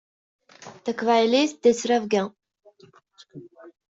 Taqbaylit 0.83 1.51
d 1.63 1.63
ttrebga. 1.73 2.23